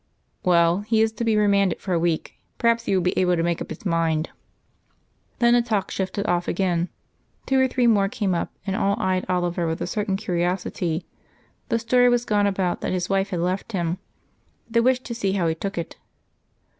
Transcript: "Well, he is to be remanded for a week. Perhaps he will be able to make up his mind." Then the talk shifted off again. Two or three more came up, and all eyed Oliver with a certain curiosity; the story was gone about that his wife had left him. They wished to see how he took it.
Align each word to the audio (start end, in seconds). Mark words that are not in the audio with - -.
"Well, 0.43 0.79
he 0.79 0.99
is 1.03 1.11
to 1.11 1.23
be 1.23 1.37
remanded 1.37 1.79
for 1.79 1.93
a 1.93 1.99
week. 1.99 2.33
Perhaps 2.57 2.85
he 2.85 2.95
will 2.95 3.03
be 3.03 3.15
able 3.19 3.35
to 3.35 3.43
make 3.43 3.61
up 3.61 3.69
his 3.69 3.85
mind." 3.85 4.31
Then 5.37 5.53
the 5.53 5.61
talk 5.61 5.91
shifted 5.91 6.25
off 6.25 6.47
again. 6.47 6.89
Two 7.45 7.59
or 7.59 7.67
three 7.67 7.85
more 7.85 8.09
came 8.09 8.33
up, 8.33 8.51
and 8.65 8.75
all 8.75 8.95
eyed 8.99 9.27
Oliver 9.29 9.67
with 9.67 9.79
a 9.79 9.85
certain 9.85 10.17
curiosity; 10.17 11.05
the 11.69 11.77
story 11.77 12.09
was 12.09 12.25
gone 12.25 12.47
about 12.47 12.81
that 12.81 12.93
his 12.93 13.09
wife 13.09 13.29
had 13.29 13.41
left 13.41 13.73
him. 13.73 13.99
They 14.67 14.79
wished 14.79 15.03
to 15.05 15.13
see 15.13 15.33
how 15.33 15.45
he 15.45 15.53
took 15.53 15.77
it. 15.77 15.97